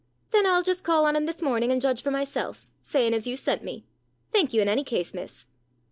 [0.31, 3.35] "Then I'll just call on him this morning and judge for myself, saying as you
[3.35, 3.85] sent me.
[4.31, 5.45] Thank you, in any case, miss."